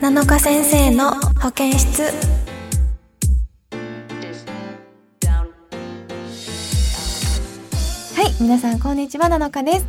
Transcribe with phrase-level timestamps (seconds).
[0.00, 1.10] 7日先生の
[1.42, 2.04] 保健室。
[2.04, 2.08] は
[8.22, 9.86] い皆さんこんにちは7日です。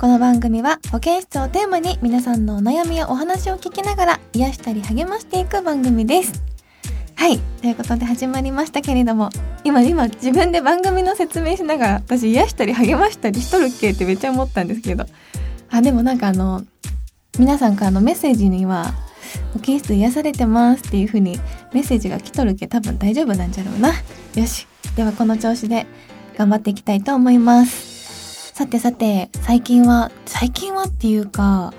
[0.00, 6.42] この番組は保健室をテーマに皆さんのお悩みやお話を聞きながら癒したり励ましていく番組です。
[7.14, 9.30] はいということで始まりましたけれども
[9.62, 13.90] 今今自分で番組の説明しながら私癒したり励ましたりしとるっけ？
[13.92, 15.06] ってめっちゃ思ったんですけど。
[15.70, 16.64] あでもなんかあの
[17.38, 18.92] 皆さんからのメッセージには
[19.52, 21.38] 保健室癒されてますっていう風に
[21.72, 23.92] メッセージが来とるけ多分大丈夫なんじゃろうな。
[24.34, 24.66] よし。
[24.96, 25.86] ではこの調子で
[26.36, 28.52] 頑張っていきたいと思います。
[28.52, 31.72] さてさて最近は最近はっていうか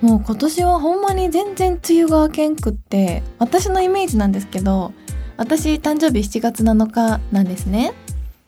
[0.00, 4.92] もう今年はほんまに全然梅雨が明けんくって私のイメージなんですけど
[5.36, 7.92] 私誕生日7月7日なんですね。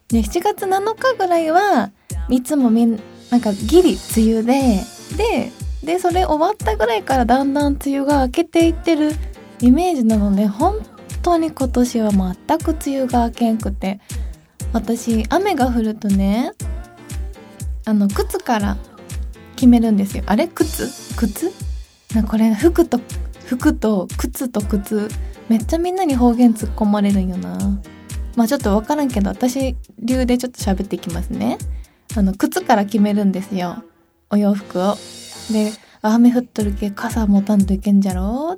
[0.08, 1.90] で7月7日ぐらいは
[2.28, 3.00] いつもみん
[3.30, 4.80] なんかギリ梅雨で
[5.16, 9.12] ででそれ終わったぐらいからだんだん梅雨が明けていってる
[9.60, 10.80] イメージなので本
[11.22, 14.00] 当に今年は全く梅雨が明けんくて
[14.72, 16.52] 私雨が降るとね
[17.84, 18.76] あの靴から
[19.56, 20.24] 決めるんですよ。
[20.26, 20.46] あれ？
[20.46, 21.16] 靴？
[21.16, 21.50] 靴？
[22.14, 23.00] なこれ服と
[23.46, 25.08] 服と靴と靴。
[25.48, 27.58] めっちゃみんなに方言突っ込まれるんよな。
[28.36, 31.56] まあちょっと分からんけど私流でちょっと喋っていきますね。
[32.14, 33.82] あの靴から決めるんですよ。
[34.30, 34.96] お洋服を。
[35.52, 38.56] で雨降っとるけ傘持たんといけんじゃろ？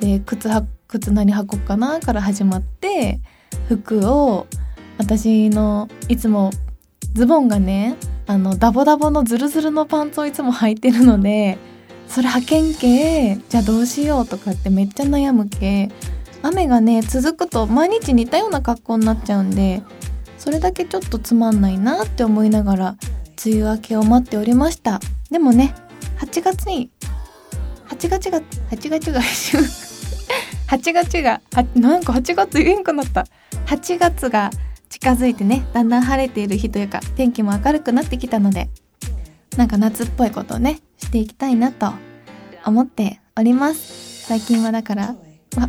[0.00, 3.20] で靴は靴何履こっかなから始まって
[3.68, 4.46] 服を
[4.98, 6.50] 私のいつも
[7.14, 7.96] ズボンがね
[8.26, 11.58] あのダボダボのズルズルのパンツをいつも履いてるので
[12.08, 15.90] それ履けんけじゃあどうしようとかってめっちゃ悩むけ
[16.42, 19.82] 雨がね続くと毎日似たような格好になっちゃうんで
[20.38, 22.96] それだけちょっとつまんないなって思いながら
[23.44, 25.00] 梅雨明けを待っておりました。
[25.30, 25.74] でもね
[26.20, 26.90] 8月に
[27.88, 28.40] 8月が
[28.70, 29.20] 8月が
[30.68, 31.40] 8月が
[31.74, 33.26] なんか8月言えんくなった。
[33.66, 34.50] 8月が
[34.88, 38.68] 近づいてねだんだん晴れている日というか天気も明るくなってきたので
[39.56, 41.92] なんか夏っぽいことをねしていきたいなと
[42.66, 44.26] 思っております。
[44.26, 45.14] 最近はだから
[45.56, 45.68] あ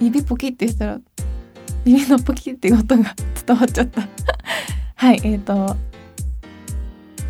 [0.00, 1.00] 指ポキってしたら
[1.84, 3.14] 指のポキっていう音が
[3.46, 4.08] 伝わっちゃった。
[4.96, 5.76] はいえっ、ー、と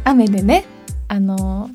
[0.04, 0.64] 雨でね
[1.08, 1.70] あの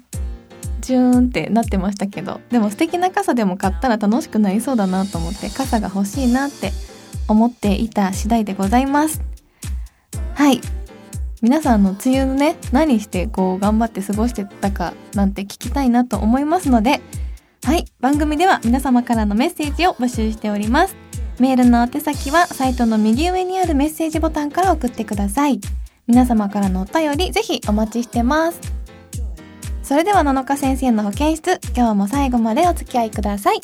[0.82, 6.72] ジューンってなってましたけどでも素敵な傘でも買ったら楽しくなりそうだなと思って傘が欲しいなって
[7.28, 9.22] 思っていた次第でございます。
[10.34, 10.60] はい。
[11.42, 17.02] 皆さんの梅雨のね何してこう頑張って過ごしてたかなんて聞きたいなと思いますので
[17.64, 17.86] はい。
[18.00, 20.96] 番組では皆様からのメッセージを募集しております。
[21.40, 25.60] メールの宛先はサイトの右上にあるメッセージボタンから送ってください。
[26.08, 28.81] 皆様からのお便りぜひお待ちしてます。
[29.92, 33.60] それでは7日先生の保健室今日も最後までお付き合いください。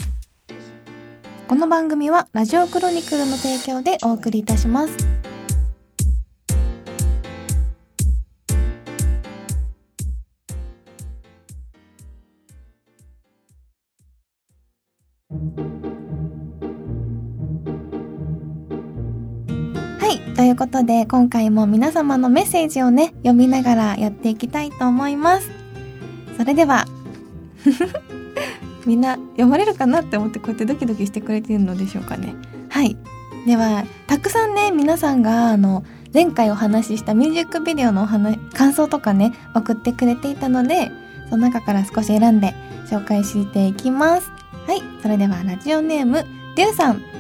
[1.48, 4.98] この番組はラジオクロニクルの提供でお送りいたします。
[19.98, 25.57] はいということで今回も皆様のメッセージをね読みながらやっていきたいと思います。
[26.48, 26.86] れでは。
[28.86, 32.36] みんな読まれるかなって思ってこうやってドキドキしてくれてるのでしょうかね。
[32.70, 32.98] はい。
[33.46, 40.92] ではたくさんね皆さんがあの前回お話ししたミュージックビデオのお話感想とかね送ってくれていたので
[41.30, 42.54] その中から少し選んで
[42.90, 44.30] 紹介していきます。
[44.68, 44.82] はい。
[45.02, 46.26] それではラジオネーム
[46.56, 47.17] りゅうさん。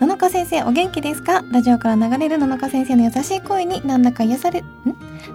[0.00, 1.44] 七日先生お元気ですか？
[1.52, 4.64] ラジオから流れる七日先生の優しい声になんだか癒されん？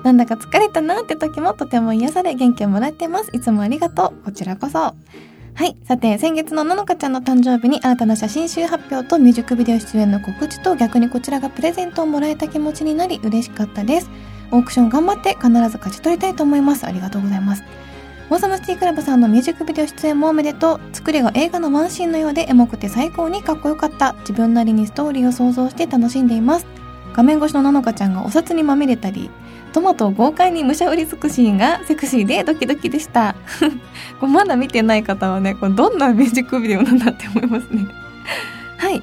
[0.03, 3.30] なんだか疲れたなって時もとても癒され元気をもらってます。
[3.31, 4.25] いつもありがとう。
[4.25, 4.80] こちらこそ。
[4.80, 4.96] は
[5.59, 5.78] い。
[5.84, 14.09] さて、先月のののかちゃんの誕生日に新たな写真集発表とミュージックビデオ出演の告知と逆にこちらがプレゼントをもらえた気持ちになり嬉しかったです。
[14.51, 16.88] オークション頑張って必ず勝ち取りたいと思います。
[16.88, 17.63] ありがとうございます。
[18.30, 20.80] オーサムシティクラブさんのミュージックビデオ出演もおめでとう。
[20.94, 24.13] 作りが映画のワンシーンのようでエモくて最高にかっこよかった。
[24.22, 26.66] 自分なりにストーリーを想像して楽しんでいます。
[27.13, 29.30] 画面越しのなのかちゃんがお札にまみれたり、
[29.74, 33.36] トマトを豪快にむしゃ売りつくシーンがセクシーでドキドキでした
[34.22, 37.86] これまだ見てない方はねこれどんなミュージックビデオなんだって思いますね
[38.80, 39.01] はい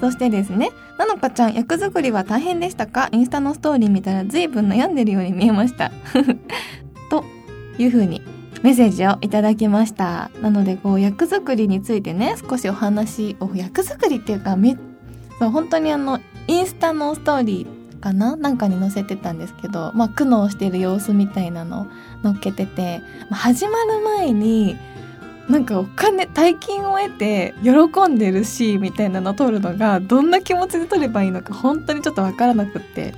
[0.00, 0.68] そしてですね
[0.98, 3.08] なのかちゃん役作りは大変でしたか？
[3.10, 5.90] インスタのストーリー見たら随分悩んでるように見えました
[7.08, 7.24] と
[7.78, 8.20] いう風に
[8.62, 10.30] メッセージをいただきました。
[10.40, 14.76] なのでこう役作りについてね少しお話を役作りっていうかめ
[15.38, 18.36] そう本当にあのインスタのストーリーかな？
[18.36, 21.88] なんかに載せてたんですけど、まあ、苦悩してる様子みたいなの
[22.22, 23.00] 載っけてて、
[23.30, 24.76] まあ、始まる前に
[25.48, 27.72] なんかお金大金を得て喜
[28.08, 33.14] んでるしみたいなのを撮るのがどんな気持ちで撮ればいいのか本当にちょっとわからなくって。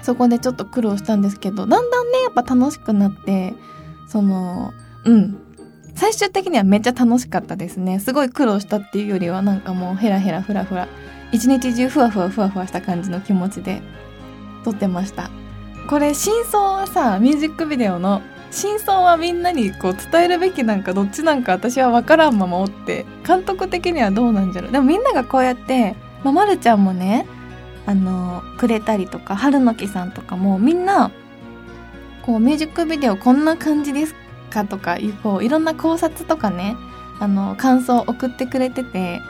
[0.00, 3.52] そこでちょっと苦労したんですけどだんだんねやっぱ楽しくなって
[4.08, 4.72] その
[5.04, 5.38] うん。
[5.94, 7.98] 最終的にはめっちゃ楽しかったですね。
[7.98, 10.86] すごい苦労したっていうよりはなんかもうヘラヘラフラフラ
[11.32, 13.82] 一日中ふわふわふわふわした感じの気持ちで
[14.64, 15.30] 撮ってました。
[15.88, 24.72] これ真相はさミュージックビデオの真相はみんなにこう伝えるべきなんかどっちなんか私は分からんままおって監督的にはどうなんじゃろう。
[24.72, 27.26] でもみんながこうやってまあ、まるちゃんもね
[27.86, 31.10] あのくれたりとか春の木さんとかもみんな
[32.28, 34.14] こうミュージックビデオこんな感じです
[34.50, 36.76] かとかいうこういろんな考察とかね
[37.20, 39.22] あの感想を送ってくれてて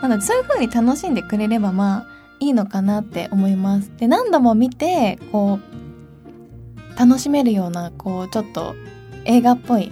[0.00, 2.06] なのでそういう風に楽しんでくれればまあ
[2.38, 3.90] いいのかなって思います。
[3.96, 8.76] で何度も見てこう楽しめるようなこうちょっと
[9.24, 9.90] 映画っぽい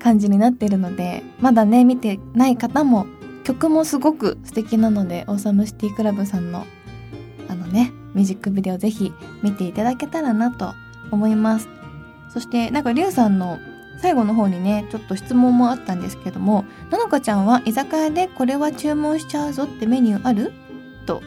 [0.00, 3.06] 感じになってるのでまだね見てない方も
[3.44, 6.66] 曲もすごく素敵なのでオーサムシティクラブさんの
[7.48, 9.12] あのねミュージックビデオぜひ
[9.44, 10.72] 見ていただけたらなと
[11.12, 11.68] 思います
[12.34, 13.58] そしてなんかリュウさんの
[13.98, 20.52] 最後の方にねちょっと質問もあったんですけども「ののかちゃんは居酒屋でこれは注文しちゃうぞってメニューある?」
[21.06, 21.22] と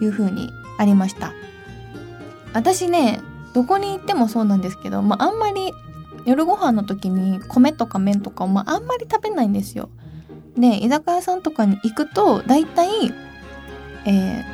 [0.00, 1.32] いう風にありました
[2.54, 3.20] 私ね
[3.52, 5.72] どこに行ってもそうなんですけど、まあ、あんまり
[6.24, 9.88] 夜ご飯の時に米とか麺とかを、まあ、あんまり食べないんですよ
[10.56, 12.88] で居酒屋さんとかに行くと大体
[14.08, 14.44] え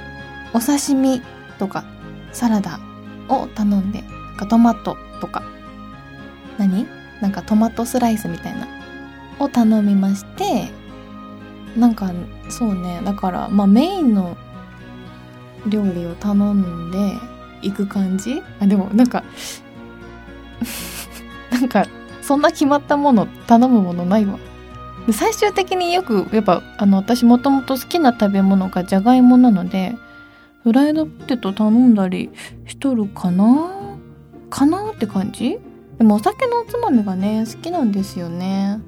[0.53, 1.23] ー、お刺身
[1.59, 1.85] とか
[2.33, 2.81] サラダ
[3.29, 4.03] を頼んで
[4.39, 5.43] かトマトとか
[6.59, 6.87] 何？
[7.21, 8.67] なんかトマトスライスみたいな。
[9.39, 10.71] を頼みまして
[11.77, 12.13] なんか
[12.49, 13.01] そうね。
[13.05, 14.37] だからまあメインの
[15.67, 17.15] 料理を頼んで
[17.63, 18.43] いく感じ？
[18.61, 19.25] あでもなんか
[21.51, 21.87] なんか
[22.21, 24.39] そんな決まったもの頼むものないわ。
[25.07, 29.97] で最終的によくやっぱあの私もともと好きな食べ物がじゃがいもなので
[30.63, 32.31] フライドポテト頼んだり
[32.67, 33.71] しとるかな？
[34.51, 34.91] かな？
[34.91, 35.59] って感じ？
[36.03, 38.81] でもお酒のおつまみがね好きなんですよね。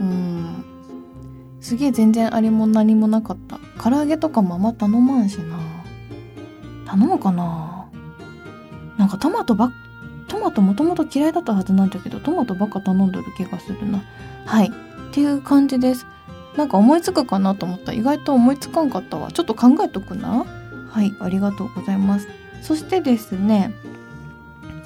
[0.00, 0.64] うん。
[1.60, 3.60] すげえ全然あれも何もなかった。
[3.78, 5.58] 唐揚げとかもあんま頼まんしな。
[6.86, 7.86] 頼むかな。
[8.96, 9.72] なんかトマトばっ
[10.26, 14.02] トマトもともと嫌いだったはずなんだけどトマトばっか頼んでる気がするな。
[14.46, 14.68] はい。
[14.68, 14.70] っ
[15.12, 16.06] ていう感じです。
[16.56, 17.92] なんか思いつくかなと思った。
[17.92, 19.30] 意外と思いつかんかったわ。
[19.32, 20.46] ちょっと考えとくな。
[20.88, 21.14] はい。
[21.20, 22.26] ありがとうございます。
[22.62, 23.74] そしてですね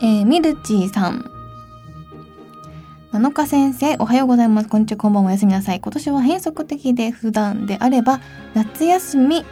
[0.00, 1.35] えー、ミルチーさん。
[3.16, 4.68] 7日先生、おはようございます。
[4.68, 5.80] こんにちは、こんばんは、おやすみなさい。
[5.80, 8.20] 今年は変則的で普段であれば、
[8.52, 9.42] 夏休み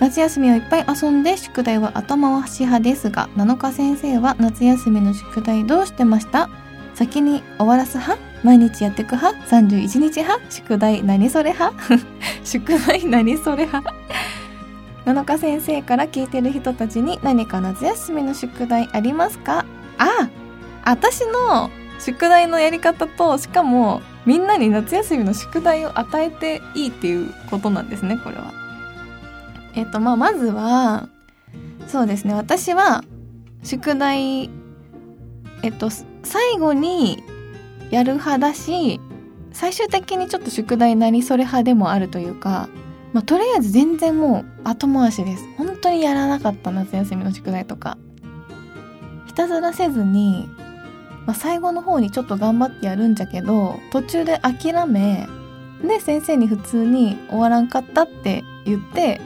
[0.00, 6.50] 夏休みをいっぱい遊んで宿題は頭回し派ですが7日先生は夏休みの宿題どうしてました？
[6.94, 8.20] 先に終わらす派？
[8.42, 10.50] 毎日やってく派？31日派？
[10.50, 11.76] 宿題何それ派？
[12.42, 13.94] 宿題何それ派
[15.06, 19.64] ？7日先生から聞いてる人たちに何か夏休みの宿題ありますか？
[19.98, 20.28] あ
[20.84, 21.70] 私の
[22.04, 28.52] 宿題のやり方としかもみんなに夏休みの宿題を与えていいっていうことなんですねこれは。
[29.74, 31.08] えっとまあまずは
[31.86, 33.02] そうですね私は
[33.62, 34.50] 宿題
[35.62, 35.88] えっと
[36.22, 37.22] 最後に
[37.90, 39.00] やる派だし
[39.52, 42.68] 最終的にちょっと宿題何それ派でもあるというか、
[43.12, 47.98] まあ、とりあえず全然もう後回しです本当にやらなかった夏休みの宿題とか
[49.32, 50.46] ひたすらせずに、
[51.26, 55.28] まあ、最後の方にちょっと頑張ってやるんじゃけど途中で諦め
[55.82, 59.20] で先生に普通に終わらんかったって言って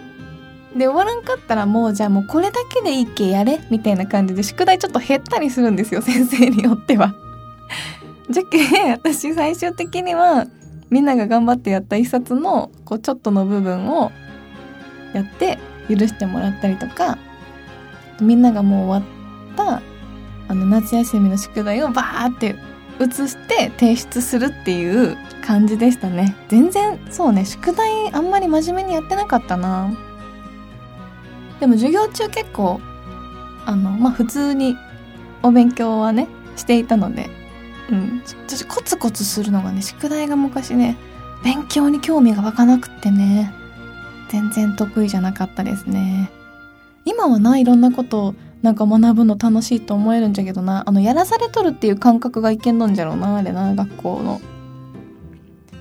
[0.76, 7.14] で終わらんかったらもうじゃあもうこれだけでいいっけやれみたいな感じで宿題ちょっと減ったりするんですよ 先生によっては。
[8.28, 8.58] じゃけ
[8.92, 10.46] 私最終的には
[10.90, 14.10] みんなが頑張ってやった一冊のこうちょっとの部分を
[15.14, 17.18] やって許してもらったりとか
[18.20, 19.82] みんながもう終わった
[20.48, 22.56] あの夏休みの宿題をバーって
[22.98, 26.36] 写して提出するっていう感じでしたね。
[26.48, 27.44] 全然そうね。
[27.44, 29.90] 宿題あんまり真面目にやってなかったな。
[31.60, 32.80] でも授業中結構
[33.64, 34.76] あのまあ普通に
[35.42, 37.28] お勉強はねしていたので
[37.90, 38.22] うん。
[38.24, 40.96] ちょっとコツコツするのがね宿題が昔ね
[41.44, 43.52] 勉強に興味が湧かなくってね
[44.30, 46.30] 全然得意じゃなかったですね。
[47.04, 50.82] 今はないろんなことをなんか学ぶの楽しいと思えるんじゃけどな。
[50.86, 54.40] あのやらされとるっていう感覚がいけんのんじゃろうなあれな学校の。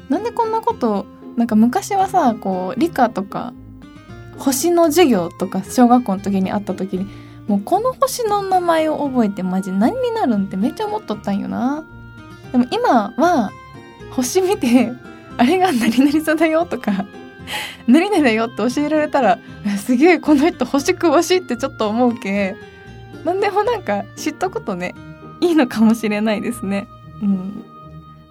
[0.10, 1.06] なんでこんなこと
[1.36, 3.54] なんか昔はさこう理科とか
[4.38, 7.08] 星の授業とか小学校の時に会った時に
[7.48, 11.86] もうこの星の名前を覚えてマジ何になるんってめっちゃ思っとったんよな。
[12.52, 13.52] でも今は
[14.12, 14.92] 星見て
[15.38, 17.06] あれが何々座だよとか
[17.88, 19.40] 何々だよって教えられたら
[19.78, 22.56] すげえこの人星詳しいってちょっと思うけ
[23.24, 24.94] 何でもなんか知ったことね
[25.42, 26.88] いいのかもしれないですね。
[27.22, 27.66] うん。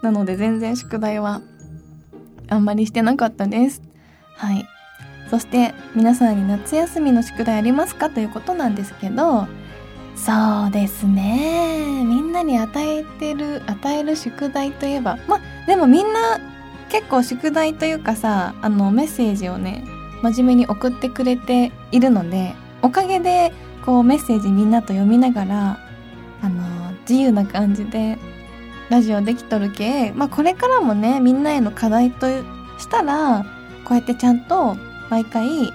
[0.02, 1.42] なので全然宿題は
[2.48, 3.82] あんまりしてなかったです。
[4.36, 4.66] はい。
[5.30, 9.46] そして皆さんに夏休みの宿題ありますかということなんですけど
[10.16, 12.04] そうですね。
[12.04, 16.38] みんなに与えてる与える宿題といえばまあでもみんな
[16.94, 19.84] 結構宿題というかさあのメッセージをね
[20.22, 23.52] 真面目に送ってくれているのでおかげで
[23.84, 25.78] こうメッセージみんなと読みながら
[26.40, 28.16] あの自由な感じで
[28.90, 32.28] ラジオできとるけまあこれからもねみんなへの課題と
[32.78, 33.44] したら
[33.84, 34.76] こうやってちゃんと
[35.10, 35.72] 毎回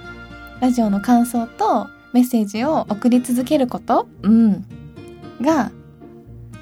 [0.60, 4.64] ラジオの感想とメッセージを送り続けることうん。
[5.42, 5.70] が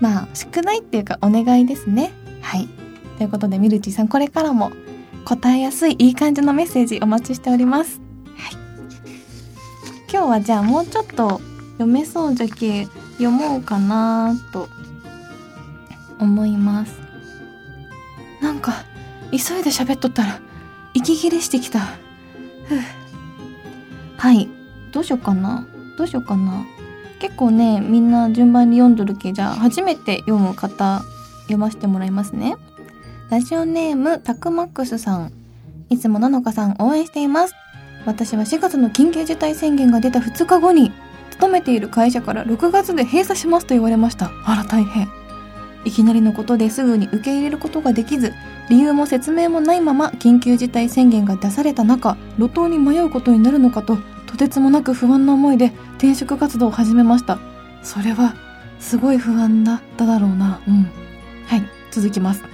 [0.01, 2.13] まあ宿題っていうかお願いですね。
[2.43, 2.78] はい。
[3.19, 4.71] ということでミルチーさんこれからも
[5.25, 8.01] 答えやすいいい感じのメッセージお待ちしております。
[8.37, 8.57] はい。
[10.11, 11.41] 今日はじゃあもうちょっと
[11.73, 12.87] 読めそうじゃけ
[13.19, 14.69] 読もうかなと
[16.21, 16.97] 思います。
[18.41, 18.85] なんか
[19.33, 20.41] 急いで喋っとったら
[20.95, 21.81] 息切れしてきた。
[24.17, 24.49] はい。
[24.93, 25.67] どうしようかな。
[25.99, 26.65] どうしようかな。
[27.19, 31.03] 結構ねみんな順番に読んどるけじゃあ初めて読む方
[31.43, 32.57] 読ませてもらいますね。
[33.31, 35.33] ラジオネームタクマックスさん。
[35.91, 37.55] いつもなのかさん応援しています。
[38.07, 40.93] 私は4月の緊急事態宣言が出た2日後に
[41.33, 44.31] 勤めている会社から6月で閉鎖しますと言われました。
[44.47, 45.09] あら大変。
[45.85, 48.33] いきなりのことですぐに受け入れることができず
[48.71, 57.39] 理由も説明もないまま緊急事態宣言が出された中路頭に迷うことになるのかととてつもなく不安な思いで転職活動を始めました。
[57.83, 58.35] それは
[58.81, 60.63] すごい不安だっただろうな。
[60.67, 60.91] うん。
[61.47, 62.48] はい続きます。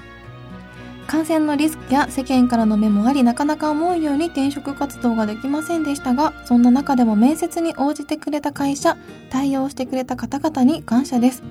[1.06, 8.96] 感染のリスクや世間からの目もありなかなか思うように転職活動ができませんでしたがそんな中でも面接に応じてくれた会社
[9.30, 11.42] 対応してくれた方々に感謝です。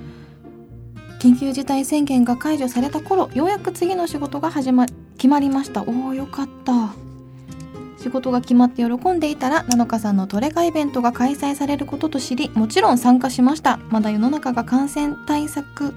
[1.19, 5.83] 緊急事態宣言が解除された頃ようやく次の仕事が始ま決まりました。
[5.83, 6.93] おおよかった。
[7.97, 13.79] 仕事が決まって喜んでいたら七日さんのトレカイベントが開催されることと知りもちろん参加しました。
[13.89, 15.93] まだ世の中が感染対策ん？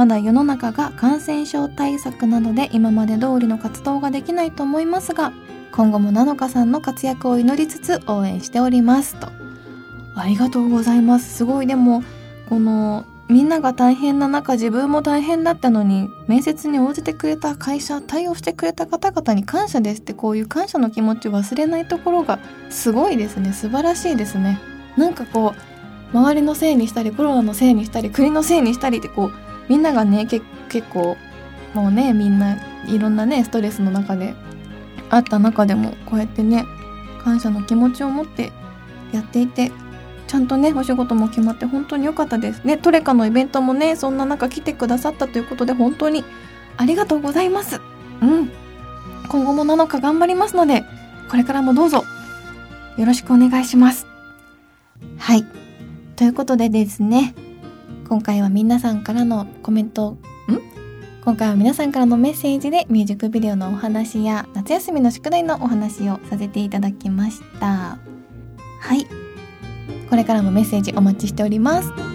[0.00, 5.30] まだ世の中が感染症対策などで今まで通りの活動ができないと思いますが
[5.72, 9.28] 今後も七日さんの活躍を祈りつつ応援しておりますと。
[10.16, 11.36] ありがとうございます。
[11.36, 11.66] すごい。
[11.66, 12.02] でも
[12.48, 22.38] このみんなが大変な中自分も大変だったのに面接に応じてくれた会社対応してくれた方々に感謝ですってこういう感謝の気持ち忘れないところが
[22.70, 23.52] すごいですね。
[23.52, 24.62] 素晴らしいですね。
[24.96, 30.44] なんかこう周りのせいにしたりコロナのせいにしたり国のせいにしたりってこうみんながね結
[30.88, 31.16] 構
[31.74, 32.56] もうねみんな
[32.88, 34.34] いろんなねストレスの中で
[35.10, 36.64] あった中でもこうやってね
[37.22, 38.50] 感謝の気持ちを持って
[39.12, 39.70] やっていて
[40.26, 42.64] ちゃんとねお仕事も決まって本当に良かったです。
[42.64, 46.24] ねトレカのイベントもねそんな中来てくださったということで本当に
[46.76, 47.80] ありがとうございます。
[48.22, 48.50] うん。
[49.28, 50.84] 今後も7日頑張りますので
[51.30, 52.02] これからもどうぞ
[52.96, 54.08] よろしくお願いします。
[55.16, 55.44] はい。
[56.16, 57.34] ということでですね
[58.10, 60.18] 今回は皆さんからのコメントん？
[61.24, 67.98] 今回は皆さんからのメッセージでミュージックビデオのお話や夏休みの宿題のお話をさせていただきました。
[68.80, 69.06] はい。
[70.10, 72.09] これからもメッセージお待ちしております。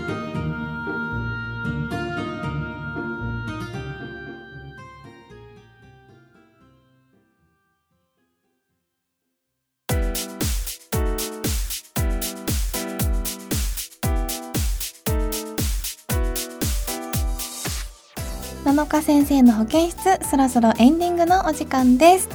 [19.06, 22.28] 先生の保健室そろそろエンディングのお時間です。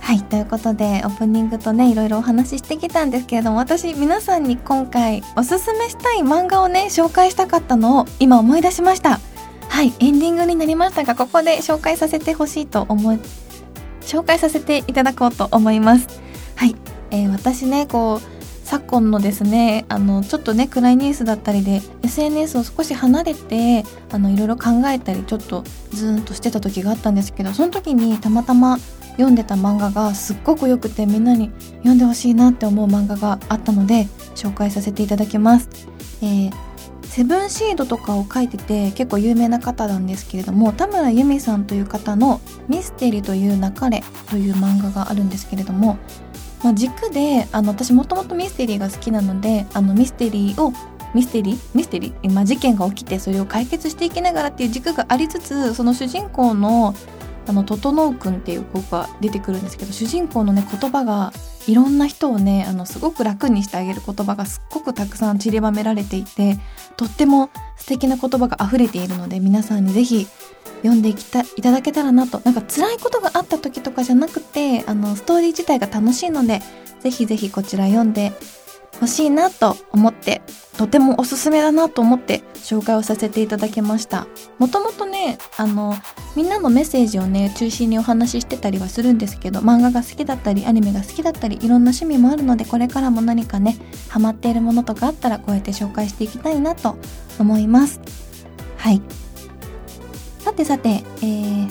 [0.00, 9.20] はいということでオープニングとねいろいろお話ししてきたんですけれども私皆さんに今回おすすめしたい漫画をね紹介したかったのを今思い出しました。
[9.68, 13.20] はいエンディングになりましたがここで紹介させてほしいと思い
[14.00, 16.08] 紹介させていただこうと思います。
[16.56, 16.74] はい、
[17.12, 28.78] えー、私ねこう昨今のですねあのちょっとね暗いニュースだったりで SNS を少し離れてあのいろいろ考えたりちょっとズーンとしてた時があったんですけどその時にたまたま
[29.12, 35.68] 読んでた漫画がすっごく良くてみんなに読んでほしいなって思う漫画があったので紹介させていただきます。
[36.22, 36.72] えー
[37.12, 45.98] セブンシードとかを書いてて結構有名な方なんですけれども田村由美さんという方の「ミステリという流れ」という漫画があるんですけれども、
[46.62, 50.72] まあ、軸であの私もともとミステリーが好きなのであのミステリーを
[51.14, 51.58] ミステリー？
[51.74, 56.94] ミステリー、まあ、事件が起きてそれを解決していきながらっていう軸がありつつその主人公の
[57.44, 61.32] あの整くんっていう子が出てくるんですけど主人公のね言葉が
[61.66, 66.60] いろんな人をねあのすごく楽にしてあげる言葉がすっごくたくさん散りばめられていて
[66.96, 70.28] とっても素敵な言葉が溢れているので皆さんにぜひ
[70.82, 72.40] 読んでいきたいただけたらなと。
[72.44, 76.60] なんか辛いことがあった時とかじゃなくてあのストーリー自体が楽しいので
[77.00, 78.32] ぜひぜひこちら読んで
[79.00, 80.42] ほしいなと思って
[80.76, 84.26] とてもおすすめだなと思って紹介をさせていただきました。
[84.58, 85.94] もともとねあの
[86.36, 93.76] みんなのメッセージをね中心にお話ししてたりはするんですけど漫画が好きだったりアニメが好きだったりいろんな趣味もあるのでこれからも何かね
[94.08, 96.96] ハマっているものとかあったらこうやって紹介していきたいなと
[97.38, 98.00] 思います。
[98.76, 99.21] はい。
[100.52, 101.70] さてさて、えー、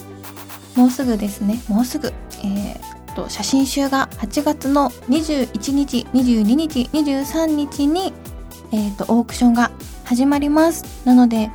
[0.75, 1.61] もうすぐですね。
[1.67, 8.11] もうすぐ、えー、と写真集が8月の21日22日23日に、
[8.71, 9.69] えー、とオークションが
[10.03, 11.05] 始まります。
[11.05, 11.51] なので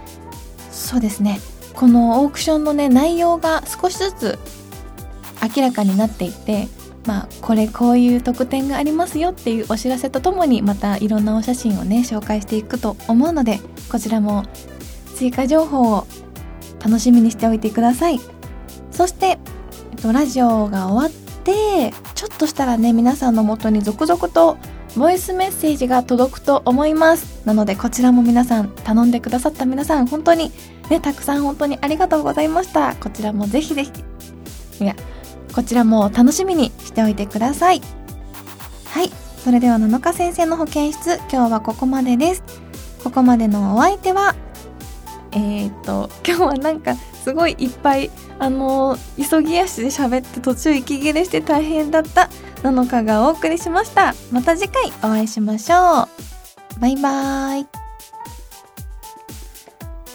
[0.70, 1.40] そうですね。
[1.74, 4.38] このオークションのね内容が少しずつ
[5.56, 6.68] 明らかになっていて
[7.06, 13.58] まあこれこういう特典がありますよっていうお知らせとともにまたいろんなお写真をね紹介していくと思うので
[13.90, 14.44] こちらも
[15.16, 16.06] 追加情報を
[16.84, 18.20] 楽しみにしておいてください。
[18.90, 19.38] そして、えっ
[20.02, 24.56] と、ラジオが終わってちょっとしたらね皆さんのもとに続々と
[24.96, 27.46] ボイスメッセージが届くと思います。
[27.46, 30.50] なのでこちらも皆さん頼んでくださった皆さん本当に
[30.88, 32.94] ねたくさん本当にありがとうございました。
[32.96, 33.90] こちらもぜひぜひ
[34.80, 34.96] いや
[35.54, 37.82] こちらも楽しみにしておいてください。
[38.86, 39.10] はい。
[39.44, 42.42] それでは7日先生の保健室今日はここまでです。
[43.04, 44.34] ここまでのお相手は
[45.36, 52.30] えっ、と今日はなんかすごいいっぱいあの、急ぎ足で喋って途中息切れして大変だった
[52.62, 54.14] なのかがお送りしました。
[54.32, 56.80] また次回お会いしましょう。
[56.80, 57.66] バイバーイ。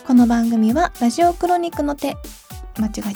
[0.05, 2.17] この番組はラジオクロニクの手。
[2.79, 3.13] 間違えちゃっ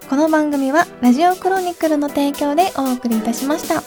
[0.00, 0.08] た。
[0.08, 3.82] この番組はラジオクロニクルの提供でお送りいたしました。